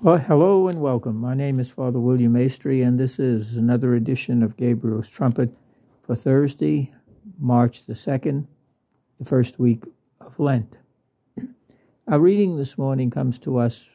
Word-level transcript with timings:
Well, 0.00 0.18
hello 0.18 0.68
and 0.68 0.80
welcome. 0.80 1.16
My 1.16 1.34
name 1.34 1.58
is 1.58 1.70
Father 1.70 1.98
William 1.98 2.34
Maestri, 2.34 2.86
and 2.86 3.00
this 3.00 3.18
is 3.18 3.56
another 3.56 3.96
edition 3.96 4.44
of 4.44 4.56
Gabriel's 4.56 5.08
Trumpet 5.08 5.50
for 6.04 6.14
Thursday, 6.14 6.92
March 7.36 7.84
the 7.84 7.94
2nd, 7.94 8.46
the 9.18 9.24
first 9.24 9.58
week 9.58 9.82
of 10.20 10.38
Lent. 10.38 10.76
Our 12.06 12.20
reading 12.20 12.56
this 12.56 12.78
morning 12.78 13.10
comes 13.10 13.40
to 13.40 13.58
us 13.58 13.86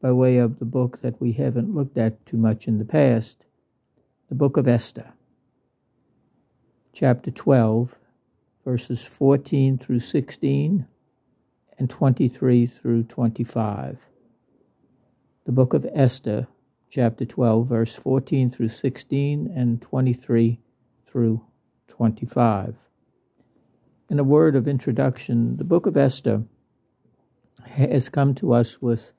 by 0.00 0.12
way 0.12 0.38
of 0.38 0.60
the 0.60 0.64
book 0.64 1.02
that 1.02 1.20
we 1.20 1.32
haven't 1.32 1.74
looked 1.74 1.98
at 1.98 2.24
too 2.24 2.38
much 2.38 2.66
in 2.66 2.78
the 2.78 2.86
past, 2.86 3.44
the 4.30 4.34
book 4.34 4.56
of 4.56 4.66
Esther, 4.66 5.12
chapter 6.94 7.30
12, 7.30 7.98
verses 8.64 9.02
14 9.02 9.76
through 9.76 10.00
16 10.00 10.86
and 11.78 11.90
23 11.90 12.64
through 12.64 13.02
25 13.02 13.98
the 15.44 15.52
book 15.52 15.74
of 15.74 15.86
Esther, 15.92 16.46
chapter 16.88 17.26
12, 17.26 17.66
verse 17.66 17.94
14 17.94 18.50
through 18.50 18.68
16 18.68 19.52
and 19.54 19.82
23 19.82 20.58
through 21.06 21.44
25. 21.88 22.76
In 24.08 24.18
a 24.18 24.24
word 24.24 24.56
of 24.56 24.66
introduction, 24.66 25.58
the 25.58 25.64
book 25.64 25.84
of 25.84 25.98
Esther 25.98 26.44
has 27.66 28.08
come 28.08 28.34
to 28.36 28.54
us 28.54 28.80
with 28.80 29.12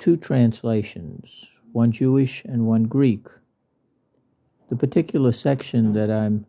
two 0.00 0.16
translations, 0.16 1.46
one 1.70 1.92
Jewish 1.92 2.44
and 2.44 2.66
one 2.66 2.84
Greek. 2.84 3.28
The 4.68 4.76
particular 4.76 5.30
section 5.30 5.92
that 5.92 6.10
I'm 6.10 6.44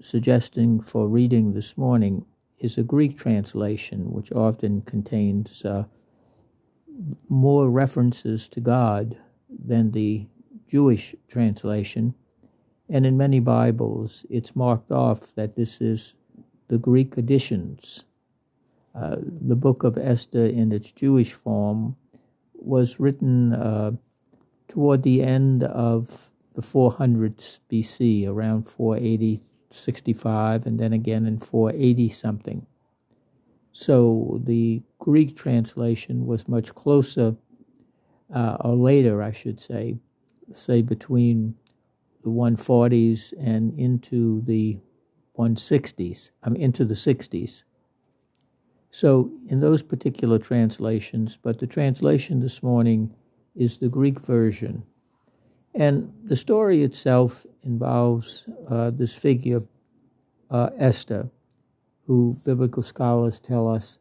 suggesting 0.00 0.80
for 0.80 1.08
reading 1.08 1.54
this 1.54 1.76
morning 1.76 2.26
is 2.60 2.78
a 2.78 2.84
Greek 2.84 3.18
translation, 3.18 4.12
which 4.12 4.30
often 4.30 4.82
contains 4.82 5.64
uh, 5.64 5.84
more 7.28 7.70
references 7.70 8.48
to 8.48 8.60
God 8.60 9.16
than 9.48 9.92
the 9.92 10.26
Jewish 10.68 11.14
translation. 11.28 12.14
And 12.88 13.06
in 13.06 13.16
many 13.16 13.40
Bibles, 13.40 14.26
it's 14.28 14.56
marked 14.56 14.90
off 14.90 15.34
that 15.34 15.56
this 15.56 15.80
is 15.80 16.14
the 16.68 16.78
Greek 16.78 17.16
editions. 17.16 18.04
Uh, 18.94 19.16
the 19.20 19.56
book 19.56 19.84
of 19.84 19.96
Esther, 19.96 20.46
in 20.46 20.72
its 20.72 20.90
Jewish 20.90 21.32
form, 21.32 21.96
was 22.54 23.00
written 23.00 23.52
uh, 23.52 23.92
toward 24.68 25.02
the 25.02 25.22
end 25.22 25.64
of 25.64 26.30
the 26.54 26.62
400s 26.62 27.58
BC, 27.70 28.28
around 28.28 28.68
480, 28.68 29.42
65, 29.70 30.66
and 30.66 30.78
then 30.78 30.92
again 30.92 31.26
in 31.26 31.38
480 31.38 32.10
something. 32.10 32.66
So 33.72 34.40
the 34.44 34.82
Greek 34.98 35.36
translation 35.36 36.26
was 36.26 36.46
much 36.46 36.74
closer, 36.74 37.34
uh, 38.32 38.56
or 38.60 38.76
later, 38.76 39.22
I 39.22 39.32
should 39.32 39.60
say, 39.60 39.96
say 40.52 40.82
between 40.82 41.54
the 42.22 42.30
140s 42.30 43.32
and 43.40 43.78
into 43.78 44.42
the 44.42 44.78
160s, 45.38 46.30
I 46.42 46.50
mean, 46.50 46.62
into 46.62 46.84
the 46.84 46.94
60s. 46.94 47.64
So, 48.90 49.30
in 49.48 49.60
those 49.60 49.82
particular 49.82 50.38
translations, 50.38 51.38
but 51.40 51.58
the 51.58 51.66
translation 51.66 52.40
this 52.40 52.62
morning 52.62 53.14
is 53.56 53.78
the 53.78 53.88
Greek 53.88 54.20
version. 54.20 54.82
And 55.74 56.12
the 56.24 56.36
story 56.36 56.82
itself 56.82 57.46
involves 57.62 58.44
uh, 58.68 58.90
this 58.90 59.14
figure, 59.14 59.62
uh, 60.50 60.70
Esther, 60.76 61.30
who 62.06 62.36
biblical 62.44 62.82
scholars 62.82 63.38
tell 63.40 63.68
us 63.68 63.98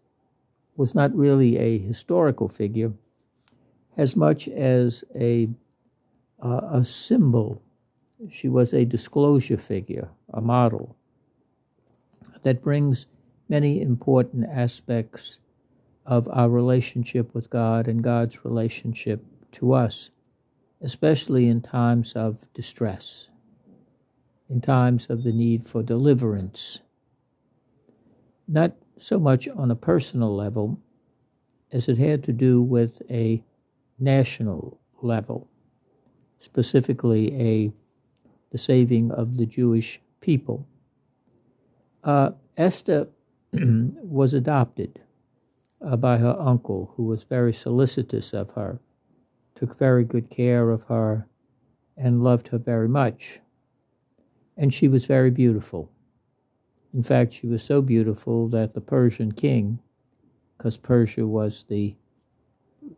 was 0.75 0.95
not 0.95 1.15
really 1.15 1.57
a 1.57 1.77
historical 1.77 2.47
figure 2.47 2.93
as 3.97 4.15
much 4.15 4.47
as 4.47 5.03
a, 5.15 5.49
uh, 6.43 6.61
a 6.71 6.83
symbol. 6.83 7.61
She 8.29 8.47
was 8.47 8.73
a 8.73 8.85
disclosure 8.85 9.57
figure, 9.57 10.09
a 10.33 10.41
model 10.41 10.95
that 12.43 12.63
brings 12.63 13.05
many 13.49 13.81
important 13.81 14.45
aspects 14.49 15.39
of 16.05 16.27
our 16.29 16.49
relationship 16.49 17.33
with 17.35 17.49
God 17.49 17.87
and 17.87 18.03
God's 18.03 18.43
relationship 18.43 19.23
to 19.53 19.73
us, 19.73 20.09
especially 20.81 21.47
in 21.47 21.61
times 21.61 22.13
of 22.13 22.51
distress, 22.53 23.27
in 24.49 24.61
times 24.61 25.07
of 25.09 25.23
the 25.23 25.31
need 25.31 25.67
for 25.67 25.83
deliverance 25.83 26.79
not 28.51 28.73
so 28.97 29.19
much 29.19 29.47
on 29.47 29.71
a 29.71 29.75
personal 29.75 30.35
level 30.35 30.79
as 31.71 31.87
it 31.87 31.97
had 31.97 32.23
to 32.23 32.33
do 32.33 32.61
with 32.61 33.01
a 33.09 33.43
national 33.97 34.79
level, 35.01 35.47
specifically 36.39 37.33
a 37.39 37.73
the 38.51 38.57
saving 38.57 39.11
of 39.11 39.37
the 39.37 39.45
Jewish 39.45 40.01
people. 40.19 40.67
Uh, 42.03 42.31
Esther 42.57 43.07
was 43.53 44.33
adopted 44.33 44.99
uh, 45.85 45.95
by 45.95 46.17
her 46.17 46.35
uncle, 46.37 46.93
who 46.95 47.03
was 47.03 47.23
very 47.23 47.53
solicitous 47.53 48.33
of 48.33 48.51
her, 48.51 48.79
took 49.55 49.77
very 49.77 50.03
good 50.03 50.29
care 50.29 50.69
of 50.69 50.83
her, 50.83 51.27
and 51.95 52.23
loved 52.23 52.49
her 52.49 52.57
very 52.57 52.89
much. 52.89 53.39
And 54.57 54.73
she 54.73 54.89
was 54.89 55.05
very 55.05 55.31
beautiful. 55.31 55.89
In 56.93 57.03
fact, 57.03 57.33
she 57.33 57.47
was 57.47 57.63
so 57.63 57.81
beautiful 57.81 58.47
that 58.49 58.73
the 58.73 58.81
Persian 58.81 59.31
king, 59.31 59.79
because 60.57 60.77
Persia 60.77 61.25
was 61.25 61.65
the 61.69 61.95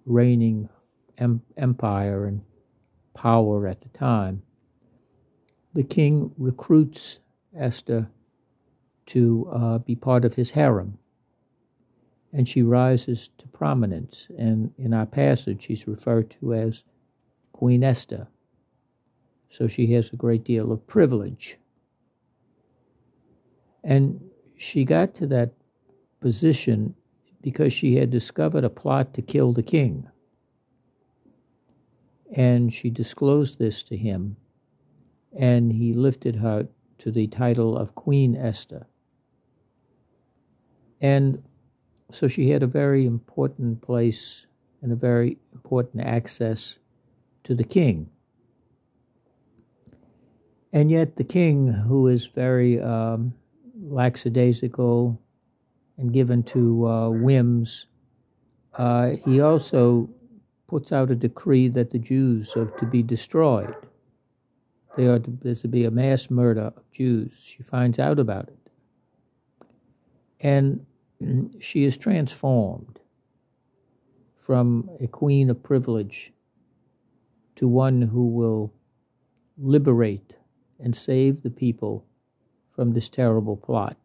reigning 0.05 0.69
em- 1.17 1.43
empire 1.57 2.25
and 2.25 2.41
power 3.13 3.67
at 3.67 3.81
the 3.81 3.89
time, 3.89 4.41
the 5.73 5.83
king 5.83 6.31
recruits 6.37 7.19
Esther 7.55 8.09
to 9.05 9.49
uh, 9.53 9.77
be 9.79 9.95
part 9.95 10.25
of 10.25 10.35
his 10.35 10.51
harem. 10.51 10.97
And 12.31 12.49
she 12.49 12.63
rises 12.63 13.29
to 13.37 13.47
prominence. 13.47 14.27
And 14.37 14.73
in 14.77 14.93
our 14.93 15.05
passage, 15.05 15.63
she's 15.63 15.87
referred 15.87 16.31
to 16.31 16.53
as 16.53 16.83
Queen 17.51 17.83
Esther. 17.83 18.27
So 19.49 19.67
she 19.67 19.93
has 19.93 20.09
a 20.11 20.15
great 20.15 20.43
deal 20.43 20.71
of 20.71 20.87
privilege. 20.87 21.57
And 23.83 24.21
she 24.57 24.85
got 24.85 25.13
to 25.15 25.27
that 25.27 25.51
position 26.21 26.95
because 27.41 27.73
she 27.73 27.95
had 27.95 28.09
discovered 28.09 28.63
a 28.63 28.69
plot 28.69 29.13
to 29.13 29.21
kill 29.21 29.51
the 29.51 29.63
king. 29.63 30.07
And 32.35 32.73
she 32.73 32.89
disclosed 32.89 33.59
this 33.59 33.83
to 33.83 33.97
him, 33.97 34.37
and 35.37 35.71
he 35.71 35.93
lifted 35.93 36.37
her 36.37 36.67
to 36.99 37.11
the 37.11 37.27
title 37.27 37.77
of 37.77 37.93
Queen 37.93 38.35
Esther. 38.35 38.87
And 41.01 41.43
so 42.11 42.27
she 42.27 42.49
had 42.49 42.63
a 42.63 42.67
very 42.67 43.05
important 43.05 43.81
place 43.81 44.45
and 44.81 44.91
a 44.91 44.95
very 44.95 45.37
important 45.53 46.03
access 46.05 46.79
to 47.43 47.53
the 47.53 47.63
king. 47.63 48.09
And 50.71 50.89
yet, 50.89 51.17
the 51.17 51.23
king, 51.23 51.67
who 51.67 52.07
is 52.07 52.25
very 52.25 52.81
um, 52.81 53.35
lackadaisical 53.93 55.21
and 55.97 56.11
given 56.11 56.43
to 56.43 56.87
uh, 56.87 57.09
whims. 57.09 57.87
Uh, 58.73 59.11
he 59.25 59.39
also 59.39 60.09
puts 60.67 60.91
out 60.91 61.11
a 61.11 61.15
decree 61.15 61.67
that 61.67 61.91
the 61.91 61.99
Jews 61.99 62.55
are 62.55 62.65
to 62.65 62.85
be 62.85 63.03
destroyed. 63.03 63.75
They 64.97 65.07
are 65.07 65.19
to, 65.19 65.37
there's 65.41 65.61
to 65.61 65.67
be 65.67 65.85
a 65.85 65.91
mass 65.91 66.29
murder 66.29 66.73
of 66.75 66.91
Jews. 66.91 67.43
She 67.43 67.63
finds 67.63 67.99
out 67.99 68.19
about 68.19 68.49
it. 68.49 68.57
And 70.39 70.85
she 71.59 71.83
is 71.83 71.97
transformed 71.97 72.99
from 74.39 74.89
a 74.99 75.07
queen 75.07 75.49
of 75.49 75.63
privilege 75.63 76.33
to 77.55 77.67
one 77.67 78.01
who 78.01 78.27
will 78.27 78.73
liberate 79.57 80.33
and 80.79 80.95
save 80.95 81.43
the 81.43 81.49
people 81.49 82.05
from 82.75 82.93
this 82.93 83.09
terrible 83.09 83.57
plot. 83.57 83.97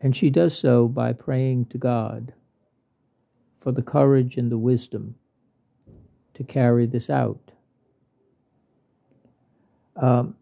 And 0.00 0.16
she 0.16 0.30
does 0.30 0.56
so 0.56 0.88
by 0.88 1.12
praying 1.12 1.66
to 1.66 1.78
God 1.78 2.32
for 3.58 3.72
the 3.72 3.82
courage 3.82 4.36
and 4.36 4.50
the 4.50 4.58
wisdom 4.58 5.16
to 6.34 6.44
carry 6.44 6.86
this 6.86 7.10
out. 7.10 7.50
Um, 9.96 10.36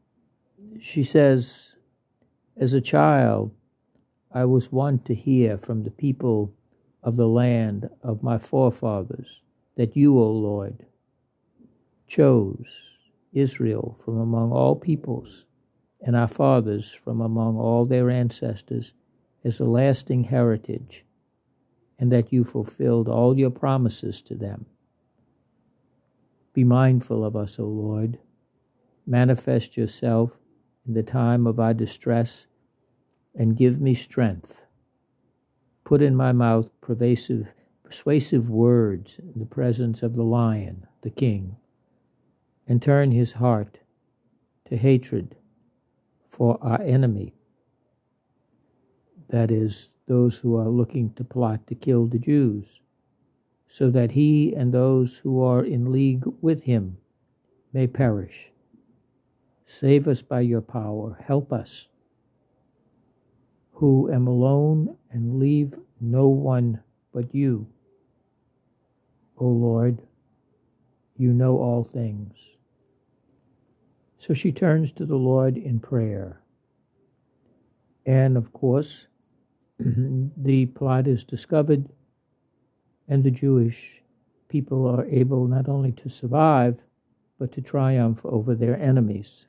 she 0.79 1.03
says, 1.03 1.77
As 2.57 2.75
a 2.75 2.81
child, 2.81 3.53
I 4.31 4.45
was 4.45 4.71
wont 4.71 5.07
to 5.07 5.15
hear 5.15 5.57
from 5.57 5.85
the 5.85 5.91
people 5.91 6.53
of 7.03 7.17
the 7.17 7.29
land 7.29 7.89
of 8.03 8.23
my 8.23 8.37
forefathers 8.37 9.41
that 9.77 9.97
you, 9.97 10.19
O 10.19 10.31
Lord, 10.31 10.85
chose 12.07 12.67
Israel 13.33 13.99
from 14.05 14.19
among 14.19 14.53
all 14.53 14.77
peoples 14.77 15.45
and 16.01 16.15
our 16.15 16.29
fathers 16.29 16.91
from 16.91 17.21
among 17.21 17.57
all 17.57 17.85
their 17.85 18.11
ancestors 18.11 18.95
as 19.45 19.61
a 19.61 19.65
lasting 19.65 20.25
heritage, 20.25 21.05
and 21.99 22.13
that 22.13 22.33
you 22.33 22.45
fulfilled 22.45 23.09
all 23.09 23.39
your 23.39 23.51
promises 23.51 24.21
to 24.21 24.35
them, 24.35 24.67
Be 26.53 26.65
mindful 26.65 27.25
of 27.25 27.37
us, 27.37 27.59
O 27.59 27.65
Lord. 27.65 28.19
Manifest 29.07 29.77
yourself 29.77 30.39
in 30.87 30.95
the 30.95 31.03
time 31.03 31.47
of 31.47 31.61
our 31.61 31.75
distress 31.75 32.47
and 33.35 33.57
give 33.57 33.81
me 33.81 33.95
strength. 33.95 34.67
Put 35.85 36.03
in 36.03 36.17
my 36.17 36.33
mouth 36.33 36.69
pervasive, 36.81 37.49
persuasive 37.85 38.51
words 38.51 39.21
in 39.21 39.39
the 39.39 39.47
presence 39.47 40.03
of 40.03 40.17
the 40.17 40.25
lion, 40.25 40.87
the 41.03 41.11
king, 41.11 41.57
and 42.67 42.83
turn 42.83 43.13
his 43.13 43.35
heart 43.35 43.79
to 44.65 44.77
hatred 44.77 45.37
for 46.37 46.59
our 46.61 46.83
enemy. 46.83 47.33
That 49.29 49.51
is, 49.51 49.89
those 50.07 50.37
who 50.39 50.55
are 50.57 50.69
looking 50.69 51.15
to 51.15 51.25
plot 51.25 51.67
to 51.67 51.75
kill 51.75 52.07
the 52.07 52.19
Jews, 52.19 52.83
so 53.67 53.91
that 53.91 54.13
he 54.13 54.55
and 54.55 54.73
those 54.73 55.17
who 55.17 55.43
are 55.43 55.65
in 55.65 55.91
league 55.91 56.25
with 56.43 56.65
him 56.65 56.99
may 57.73 57.87
perish. 57.87 58.53
Save 59.65 60.07
us 60.07 60.21
by 60.21 60.43
your 60.43 60.61
power. 60.61 61.19
Help 61.27 61.53
us, 61.53 61.89
who 63.73 64.13
am 64.13 64.27
alone 64.27 64.97
and 65.11 65.41
leave 65.41 65.75
no 66.01 66.29
one 66.29 66.83
but 67.13 67.35
you. 67.35 67.67
O 69.39 69.47
Lord, 69.47 70.03
you 71.17 71.33
know 71.33 71.57
all 71.57 71.83
things. 71.83 72.56
So 74.19 74.35
she 74.35 74.53
turns 74.53 74.93
to 74.93 75.07
the 75.07 75.17
Lord 75.17 75.57
in 75.57 75.81
prayer. 75.81 76.41
And 78.05 78.37
of 78.37 78.53
course, 78.53 79.09
the 79.79 80.67
plot 80.67 81.07
is 81.07 81.25
discovered, 81.25 81.89
and 83.09 83.25
the 83.25 83.31
Jewish 83.31 84.03
people 84.49 84.87
are 84.87 85.05
able 85.07 85.47
not 85.47 85.69
only 85.69 85.93
to 85.93 86.09
survive, 86.09 86.79
but 87.39 87.53
to 87.53 87.61
triumph 87.61 88.25
over 88.25 88.55
their 88.55 88.81
enemies. 88.81 89.47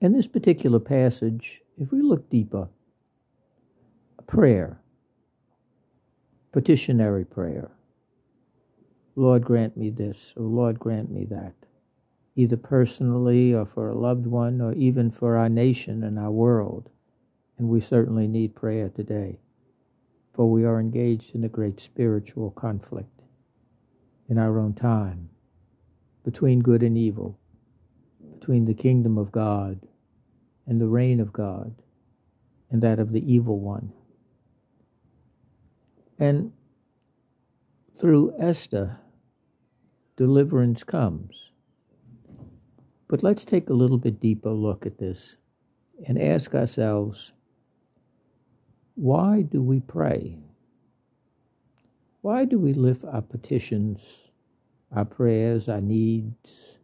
In 0.00 0.12
this 0.12 0.28
particular 0.28 0.78
passage, 0.78 1.62
if 1.78 1.90
we 1.90 2.02
look 2.02 2.30
deeper, 2.30 2.68
prayer, 4.26 4.80
petitionary 6.52 7.24
prayer. 7.24 7.70
Lord, 9.16 9.44
grant 9.44 9.76
me 9.76 9.90
this, 9.90 10.32
or 10.36 10.44
Lord, 10.44 10.78
grant 10.78 11.10
me 11.10 11.24
that, 11.26 11.54
either 12.36 12.56
personally 12.56 13.54
or 13.54 13.64
for 13.64 13.88
a 13.88 13.98
loved 13.98 14.26
one 14.26 14.60
or 14.60 14.72
even 14.74 15.10
for 15.10 15.36
our 15.36 15.48
nation 15.48 16.02
and 16.02 16.18
our 16.18 16.30
world. 16.30 16.90
And 17.56 17.68
we 17.68 17.80
certainly 17.80 18.26
need 18.26 18.56
prayer 18.56 18.88
today, 18.88 19.38
for 20.32 20.50
we 20.50 20.64
are 20.64 20.80
engaged 20.80 21.34
in 21.34 21.44
a 21.44 21.48
great 21.48 21.78
spiritual 21.80 22.50
conflict 22.50 23.22
in 24.28 24.38
our 24.38 24.58
own 24.58 24.74
time 24.74 25.30
between 26.24 26.60
good 26.60 26.82
and 26.82 26.98
evil, 26.98 27.38
between 28.32 28.64
the 28.64 28.74
kingdom 28.74 29.18
of 29.18 29.30
God 29.30 29.80
and 30.66 30.80
the 30.80 30.88
reign 30.88 31.20
of 31.20 31.32
God 31.32 31.74
and 32.70 32.82
that 32.82 32.98
of 32.98 33.12
the 33.12 33.32
evil 33.32 33.60
one. 33.60 33.92
And 36.18 36.52
through 37.96 38.34
Esther, 38.38 38.98
deliverance 40.16 40.82
comes. 40.82 41.50
But 43.14 43.22
let's 43.22 43.44
take 43.44 43.70
a 43.70 43.74
little 43.74 43.98
bit 43.98 44.18
deeper 44.18 44.50
look 44.50 44.84
at 44.84 44.98
this 44.98 45.36
and 46.04 46.20
ask 46.20 46.52
ourselves 46.52 47.30
why 48.96 49.42
do 49.42 49.62
we 49.62 49.78
pray? 49.78 50.38
Why 52.22 52.44
do 52.44 52.58
we 52.58 52.72
lift 52.72 53.04
our 53.04 53.22
petitions, 53.22 54.00
our 54.90 55.04
prayers, 55.04 55.68
our 55.68 55.80
needs 55.80 56.78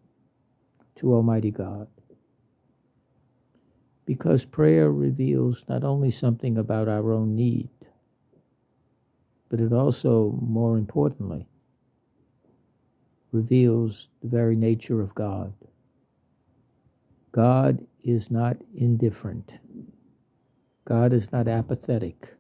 to 1.00 1.12
Almighty 1.12 1.50
God? 1.50 1.88
because 4.06 4.44
prayer 4.44 4.88
reveals 4.88 5.65
not 5.69 5.82
only 5.82 6.12
something 6.12 6.56
about 6.56 6.88
our 6.88 7.12
own 7.12 7.35
need, 7.35 7.71
but 9.49 9.61
it 9.61 9.73
also, 9.73 10.38
more 10.41 10.79
importantly, 10.79 11.49
reveals 13.32 14.09
the 14.23 14.29
very 14.29 14.55
nature 14.55 15.00
of 15.00 15.12
God. 15.17 15.53
God 17.32 17.87
is 18.03 18.31
not 18.31 18.56
indifferent. 18.75 19.53
God 20.85 21.12
is 21.12 21.31
not 21.31 21.49
apathetic. 21.49 22.35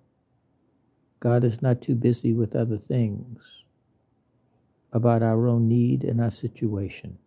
God 1.20 1.44
is 1.44 1.62
not 1.62 1.82
too 1.82 1.94
busy 1.94 2.32
with 2.32 2.56
other 2.56 2.78
things 2.78 3.62
about 4.92 5.22
our 5.22 5.46
own 5.46 5.68
need 5.68 6.02
and 6.02 6.20
our 6.20 6.30
situation 6.30 7.18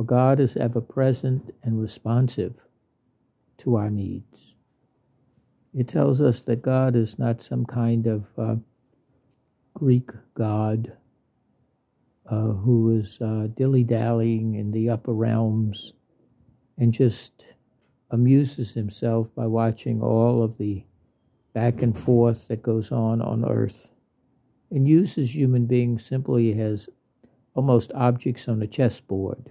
for 0.00 0.04
God 0.04 0.40
is 0.40 0.56
ever 0.56 0.80
present 0.80 1.54
and 1.62 1.78
responsive 1.78 2.54
to 3.58 3.76
our 3.76 3.90
needs. 3.90 4.54
It 5.74 5.88
tells 5.88 6.22
us 6.22 6.40
that 6.40 6.62
God 6.62 6.96
is 6.96 7.18
not 7.18 7.42
some 7.42 7.66
kind 7.66 8.06
of 8.06 8.24
uh, 8.38 8.54
Greek 9.74 10.08
God 10.32 10.96
uh, 12.30 12.52
who 12.52 12.96
is 12.98 13.18
uh, 13.20 13.48
dilly 13.54 13.84
dallying 13.84 14.54
in 14.54 14.70
the 14.70 14.88
upper 14.88 15.12
realms 15.12 15.92
and 16.78 16.94
just 16.94 17.46
amuses 18.10 18.74
himself 18.74 19.34
by 19.34 19.46
watching 19.46 20.00
all 20.00 20.42
of 20.42 20.56
the 20.56 20.84
back 21.52 21.82
and 21.82 21.98
forth 21.98 22.48
that 22.48 22.62
goes 22.62 22.92
on 22.92 23.20
on 23.20 23.44
earth 23.44 23.90
and 24.70 24.86
uses 24.86 25.34
human 25.34 25.66
beings 25.66 26.04
simply 26.04 26.58
as 26.58 26.88
almost 27.54 27.92
objects 27.94 28.48
on 28.48 28.62
a 28.62 28.66
chessboard 28.66 29.50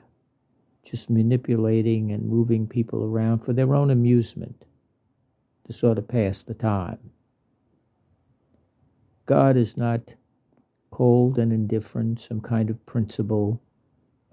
just 0.90 1.10
manipulating 1.10 2.12
and 2.12 2.28
moving 2.28 2.66
people 2.66 3.04
around 3.04 3.40
for 3.40 3.54
their 3.54 3.76
own 3.76 3.92
amusement 3.92 4.66
to 5.68 5.74
sort 5.74 6.00
of 6.00 6.08
pass 6.08 6.42
the 6.42 6.54
time. 6.54 7.12
God 9.28 9.56
is 9.56 9.78
not 9.78 10.16
cold 11.00 11.40
and 11.40 11.54
indifferent, 11.54 12.20
some 12.20 12.42
kind 12.42 12.70
of 12.70 12.86
principle 12.86 13.62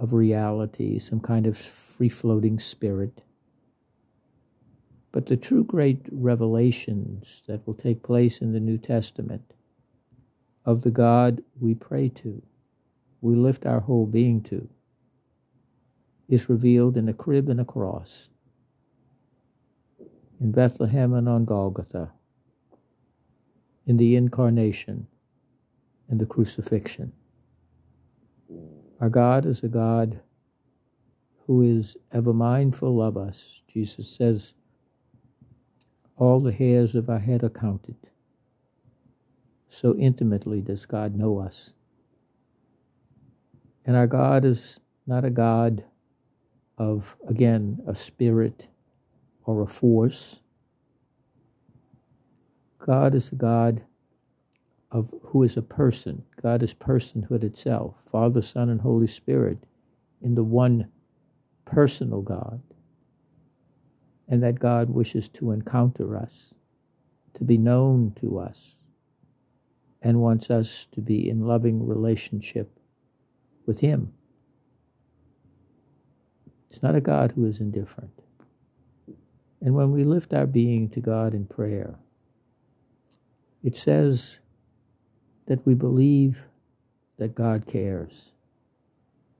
of 0.00 0.12
reality, 0.12 0.98
some 0.98 1.20
kind 1.20 1.46
of 1.46 1.56
free 1.56 2.08
floating 2.08 2.58
spirit. 2.58 3.22
But 5.12 5.26
the 5.26 5.36
true 5.36 5.62
great 5.62 6.00
revelations 6.10 7.44
that 7.46 7.64
will 7.64 7.74
take 7.74 8.02
place 8.02 8.40
in 8.40 8.52
the 8.52 8.58
New 8.58 8.78
Testament 8.78 9.54
of 10.64 10.82
the 10.82 10.90
God 10.90 11.40
we 11.60 11.72
pray 11.72 12.08
to, 12.08 12.42
we 13.20 13.36
lift 13.36 13.64
our 13.64 13.78
whole 13.78 14.06
being 14.06 14.42
to, 14.42 14.68
is 16.28 16.48
revealed 16.48 16.96
in 16.96 17.08
a 17.08 17.14
crib 17.14 17.48
and 17.48 17.60
a 17.60 17.64
cross, 17.64 18.28
in 20.40 20.50
Bethlehem 20.50 21.12
and 21.12 21.28
on 21.28 21.44
Golgotha, 21.44 22.10
in 23.86 23.98
the 23.98 24.16
incarnation 24.16 25.06
and 26.08 26.20
the 26.20 26.26
crucifixion. 26.26 27.12
Our 29.00 29.10
God 29.10 29.44
is 29.44 29.62
a 29.62 29.68
God 29.68 30.20
who 31.46 31.62
is 31.62 31.96
ever 32.12 32.32
mindful 32.32 33.02
of 33.02 33.16
us. 33.16 33.62
Jesus 33.72 34.08
says, 34.08 34.54
All 36.16 36.40
the 36.40 36.52
hairs 36.52 36.94
of 36.94 37.08
our 37.10 37.18
head 37.18 37.44
are 37.44 37.50
counted. 37.50 37.96
So 39.68 39.94
intimately 39.96 40.60
does 40.62 40.86
God 40.86 41.14
know 41.14 41.38
us. 41.38 41.74
And 43.84 43.94
our 43.96 44.06
God 44.06 44.44
is 44.44 44.80
not 45.06 45.24
a 45.24 45.30
God 45.30 45.84
of, 46.78 47.16
again, 47.28 47.80
a 47.86 47.94
spirit 47.94 48.68
or 49.44 49.62
a 49.62 49.66
force. 49.66 50.40
God 52.84 53.14
is 53.14 53.30
a 53.30 53.36
God 53.36 53.82
of 54.96 55.12
who 55.24 55.42
is 55.42 55.58
a 55.58 55.62
person. 55.62 56.22
God 56.40 56.62
is 56.62 56.72
personhood 56.72 57.44
itself, 57.44 57.96
Father, 58.10 58.40
Son, 58.40 58.70
and 58.70 58.80
Holy 58.80 59.06
Spirit 59.06 59.58
in 60.22 60.34
the 60.34 60.42
one 60.42 60.88
personal 61.66 62.22
God. 62.22 62.62
And 64.26 64.42
that 64.42 64.58
God 64.58 64.88
wishes 64.88 65.28
to 65.30 65.50
encounter 65.50 66.16
us, 66.16 66.54
to 67.34 67.44
be 67.44 67.58
known 67.58 68.14
to 68.20 68.38
us, 68.38 68.76
and 70.00 70.22
wants 70.22 70.50
us 70.50 70.88
to 70.92 71.02
be 71.02 71.28
in 71.28 71.46
loving 71.46 71.86
relationship 71.86 72.80
with 73.66 73.80
Him. 73.80 74.14
It's 76.70 76.82
not 76.82 76.96
a 76.96 77.02
God 77.02 77.32
who 77.32 77.44
is 77.44 77.60
indifferent. 77.60 78.22
And 79.60 79.74
when 79.74 79.92
we 79.92 80.04
lift 80.04 80.32
our 80.32 80.46
being 80.46 80.88
to 80.90 81.00
God 81.00 81.34
in 81.34 81.44
prayer, 81.44 81.96
it 83.62 83.76
says 83.76 84.38
that 85.46 85.64
we 85.64 85.74
believe 85.74 86.48
that 87.18 87.34
God 87.34 87.66
cares. 87.66 88.32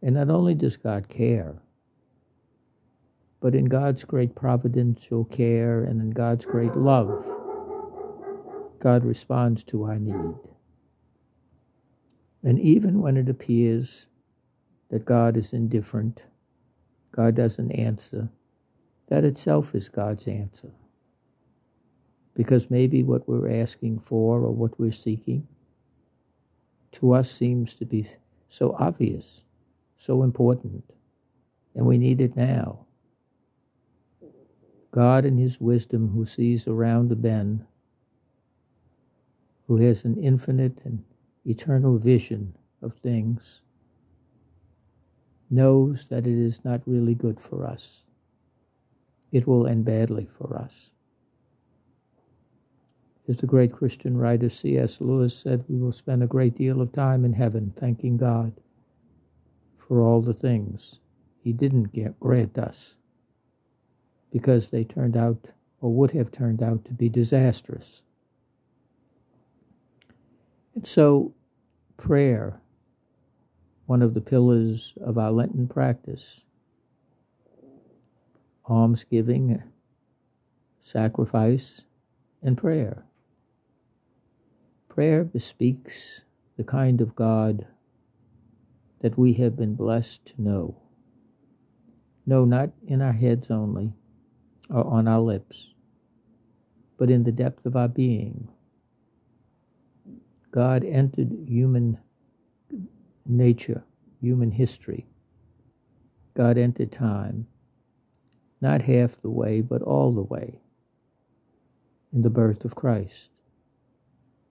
And 0.02 0.14
not 0.14 0.30
only 0.30 0.54
does 0.54 0.76
God 0.76 1.08
care, 1.08 1.56
but 3.40 3.54
in 3.54 3.66
God's 3.66 4.04
great 4.04 4.34
providential 4.34 5.24
care 5.24 5.82
and 5.84 6.00
in 6.00 6.10
God's 6.10 6.44
great 6.44 6.74
love, 6.74 7.24
God 8.78 9.04
responds 9.04 9.64
to 9.64 9.84
our 9.84 9.98
need. 9.98 10.36
And 12.42 12.60
even 12.60 13.00
when 13.02 13.16
it 13.16 13.28
appears 13.28 14.06
that 14.90 15.04
God 15.04 15.36
is 15.36 15.52
indifferent, 15.52 16.22
God 17.10 17.34
doesn't 17.34 17.72
answer, 17.72 18.28
that 19.08 19.24
itself 19.24 19.74
is 19.74 19.88
God's 19.88 20.28
answer. 20.28 20.70
Because 22.34 22.70
maybe 22.70 23.02
what 23.02 23.28
we're 23.28 23.50
asking 23.50 23.98
for 23.98 24.40
or 24.40 24.52
what 24.52 24.78
we're 24.78 24.92
seeking 24.92 25.48
to 26.96 27.12
us 27.12 27.30
seems 27.30 27.74
to 27.74 27.84
be 27.84 28.08
so 28.48 28.74
obvious, 28.78 29.42
so 29.98 30.22
important, 30.22 30.84
and 31.74 31.86
we 31.86 31.98
need 31.98 32.20
it 32.20 32.36
now. 32.36 32.86
God, 34.92 35.26
in 35.26 35.36
His 35.36 35.60
wisdom, 35.60 36.08
who 36.08 36.24
sees 36.24 36.66
around 36.66 37.08
the 37.08 37.16
bend, 37.16 37.66
who 39.66 39.76
has 39.76 40.04
an 40.04 40.16
infinite 40.16 40.78
and 40.84 41.04
eternal 41.44 41.98
vision 41.98 42.56
of 42.80 42.94
things, 42.94 43.60
knows 45.50 46.06
that 46.08 46.26
it 46.26 46.38
is 46.38 46.64
not 46.64 46.80
really 46.86 47.14
good 47.14 47.38
for 47.38 47.66
us. 47.66 48.04
It 49.32 49.46
will 49.46 49.66
end 49.66 49.84
badly 49.84 50.26
for 50.38 50.56
us. 50.56 50.90
As 53.28 53.36
the 53.36 53.46
great 53.46 53.72
Christian 53.72 54.16
writer 54.16 54.48
C.S. 54.48 55.00
Lewis 55.00 55.36
said, 55.36 55.64
we 55.68 55.78
will 55.78 55.92
spend 55.92 56.22
a 56.22 56.28
great 56.28 56.54
deal 56.54 56.80
of 56.80 56.92
time 56.92 57.24
in 57.24 57.32
heaven 57.32 57.72
thanking 57.76 58.16
God 58.16 58.52
for 59.76 60.00
all 60.00 60.20
the 60.20 60.34
things 60.34 61.00
He 61.42 61.52
didn't 61.52 61.92
get, 61.92 62.20
grant 62.20 62.56
us 62.56 62.96
because 64.30 64.70
they 64.70 64.84
turned 64.84 65.16
out 65.16 65.48
or 65.80 65.92
would 65.92 66.10
have 66.12 66.30
turned 66.30 66.62
out 66.62 66.84
to 66.84 66.92
be 66.92 67.08
disastrous. 67.08 68.02
And 70.74 70.86
so, 70.86 71.34
prayer, 71.96 72.60
one 73.86 74.02
of 74.02 74.14
the 74.14 74.20
pillars 74.20 74.94
of 75.00 75.16
our 75.16 75.30
Lenten 75.30 75.66
practice, 75.66 76.42
almsgiving, 78.68 79.62
sacrifice, 80.80 81.82
and 82.42 82.58
prayer. 82.58 83.05
Prayer 84.96 85.24
bespeaks 85.24 86.22
the 86.56 86.64
kind 86.64 87.02
of 87.02 87.14
God 87.14 87.66
that 89.02 89.18
we 89.18 89.34
have 89.34 89.54
been 89.54 89.74
blessed 89.74 90.24
to 90.24 90.40
know. 90.40 90.80
No, 92.24 92.46
not 92.46 92.70
in 92.86 93.02
our 93.02 93.12
heads 93.12 93.50
only 93.50 93.92
or 94.70 94.86
on 94.86 95.06
our 95.06 95.20
lips, 95.20 95.74
but 96.96 97.10
in 97.10 97.24
the 97.24 97.30
depth 97.30 97.66
of 97.66 97.76
our 97.76 97.88
being. 97.88 98.48
God 100.50 100.82
entered 100.82 101.44
human 101.46 102.00
nature, 103.26 103.84
human 104.22 104.50
history. 104.50 105.04
God 106.32 106.56
entered 106.56 106.90
time, 106.90 107.46
not 108.62 108.80
half 108.80 109.20
the 109.20 109.28
way, 109.28 109.60
but 109.60 109.82
all 109.82 110.14
the 110.14 110.22
way, 110.22 110.62
in 112.14 112.22
the 112.22 112.30
birth 112.30 112.64
of 112.64 112.74
Christ. 112.74 113.28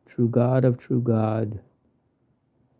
True 0.05 0.29
God 0.29 0.63
of 0.63 0.77
true 0.77 1.01
God, 1.01 1.59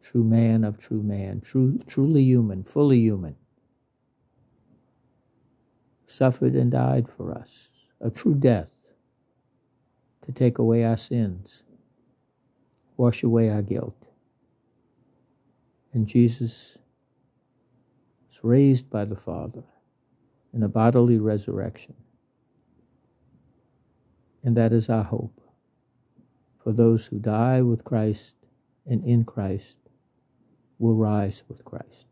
true 0.02 0.24
man 0.24 0.64
of 0.64 0.78
true 0.78 1.02
man, 1.02 1.42
true, 1.42 1.80
truly 1.88 2.24
human, 2.24 2.64
fully 2.64 3.00
human, 3.00 3.36
suffered 6.06 6.54
and 6.54 6.72
died 6.72 7.08
for 7.10 7.32
us, 7.32 7.70
a 8.00 8.10
true 8.10 8.36
death 8.36 8.72
to 10.26 10.32
take 10.32 10.60
away 10.60 10.84
our 10.84 10.98
sins, 10.98 11.64
wash 12.98 13.24
away 13.24 13.50
our 13.50 13.62
guilt. 13.62 14.08
And 15.94 16.08
Jesus 16.08 16.78
was 18.28 18.40
raised 18.44 18.90
by 18.90 19.06
the 19.06 19.16
Father 19.16 19.64
in 20.54 20.64
a 20.64 20.68
bodily 20.68 21.18
resurrection. 21.18 21.96
And 24.44 24.56
that 24.56 24.72
is 24.72 24.90
our 24.90 25.04
hope 25.04 25.42
for 26.66 26.74
those 26.74 27.06
who 27.06 27.20
die 27.20 27.62
with 27.62 27.84
Christ 27.84 28.34
and 28.88 29.06
in 29.06 29.24
Christ 29.24 29.78
will 30.80 30.96
rise 30.96 31.44
with 31.48 31.64
Christ. 31.64 32.08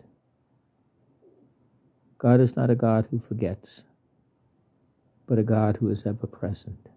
God 2.19 2.39
is 2.39 2.55
not 2.55 2.69
a 2.69 2.75
God 2.75 3.07
who 3.09 3.17
forgets, 3.17 3.83
but 5.25 5.39
a 5.39 5.43
God 5.43 5.77
who 5.77 5.89
is 5.89 6.05
ever 6.05 6.27
present. 6.27 6.87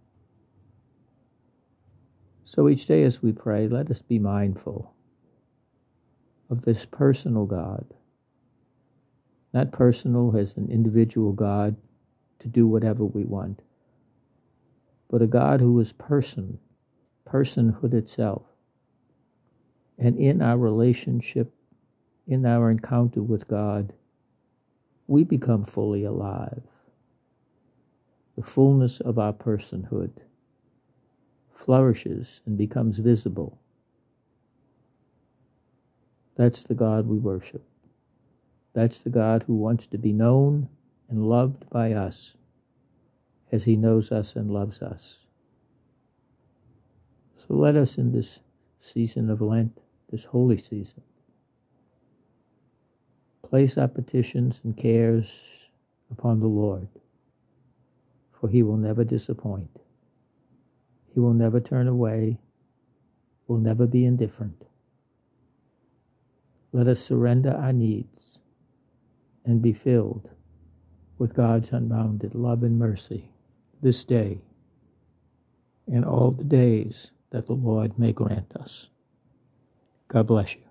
So 2.44 2.68
each 2.68 2.84
day 2.84 3.04
as 3.04 3.22
we 3.22 3.32
pray, 3.32 3.68
let 3.68 3.90
us 3.90 4.02
be 4.02 4.18
mindful 4.18 4.92
of 6.50 6.60
this 6.60 6.84
personal 6.84 7.46
God, 7.46 7.86
not 9.54 9.72
personal 9.72 10.36
as 10.36 10.58
an 10.58 10.70
individual 10.70 11.32
God 11.32 11.74
to 12.40 12.48
do 12.48 12.66
whatever 12.66 13.06
we 13.06 13.24
want, 13.24 13.62
but 15.08 15.22
a 15.22 15.26
God 15.26 15.60
who 15.60 15.80
is 15.80 15.94
person, 15.94 16.58
personhood 17.28 17.92
itself. 17.92 18.42
And 19.98 20.18
in 20.18 20.42
our 20.42 20.58
relationship 20.58 21.52
in 22.26 22.44
our 22.44 22.70
encounter 22.70 23.22
with 23.22 23.46
God, 23.46 23.92
we 25.06 25.22
become 25.22 25.64
fully 25.64 26.04
alive. 26.04 26.62
The 28.36 28.42
fullness 28.42 29.00
of 29.00 29.18
our 29.18 29.32
personhood 29.32 30.10
flourishes 31.54 32.40
and 32.44 32.58
becomes 32.58 32.98
visible. 32.98 33.58
That's 36.36 36.62
the 36.62 36.74
God 36.74 37.06
we 37.06 37.18
worship. 37.18 37.64
That's 38.74 39.00
the 39.00 39.10
God 39.10 39.44
who 39.46 39.54
wants 39.54 39.86
to 39.86 39.98
be 39.98 40.12
known 40.12 40.68
and 41.08 41.26
loved 41.26 41.70
by 41.70 41.92
us 41.92 42.36
as 43.50 43.64
he 43.64 43.76
knows 43.76 44.12
us 44.12 44.36
and 44.36 44.50
loves 44.50 44.82
us. 44.82 45.25
So 47.46 47.54
let 47.54 47.76
us 47.76 47.98
in 47.98 48.12
this 48.12 48.40
season 48.80 49.30
of 49.30 49.40
Lent, 49.40 49.80
this 50.10 50.24
holy 50.24 50.56
season, 50.56 51.02
Place 53.48 53.78
our 53.78 53.86
petitions 53.86 54.60
and 54.64 54.76
cares 54.76 55.32
upon 56.10 56.40
the 56.40 56.48
Lord, 56.48 56.88
for 58.32 58.48
he 58.48 58.64
will 58.64 58.76
never 58.76 59.04
disappoint. 59.04 59.70
He 61.14 61.20
will 61.20 61.32
never 61.32 61.60
turn 61.60 61.86
away, 61.86 62.38
will 63.46 63.58
never 63.58 63.86
be 63.86 64.04
indifferent. 64.04 64.64
Let 66.72 66.88
us 66.88 67.00
surrender 67.00 67.52
our 67.52 67.72
needs 67.72 68.38
and 69.44 69.62
be 69.62 69.72
filled 69.72 70.28
with 71.16 71.34
God's 71.34 71.70
unbounded 71.70 72.34
love 72.34 72.64
and 72.64 72.80
mercy 72.80 73.30
this 73.80 74.02
day 74.02 74.40
and 75.86 76.04
all 76.04 76.32
the 76.32 76.44
days 76.44 77.12
that 77.30 77.46
the 77.46 77.54
Lord 77.54 77.98
may 77.98 78.12
grant 78.12 78.56
us. 78.56 78.88
God 80.08 80.28
bless 80.28 80.56
you. 80.56 80.65